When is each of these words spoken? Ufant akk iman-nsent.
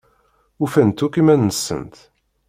Ufant 0.63 1.05
akk 1.05 1.15
iman-nsent. 1.21 1.95